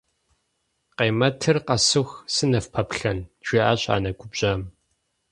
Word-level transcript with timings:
-Къемэтыр 0.97 1.57
къэсыху 1.67 2.23
сыныфпэплъэну?- 2.33 3.29
жиӏащ 3.45 3.81
анэ 3.95 4.11
губжьам. 4.19 4.61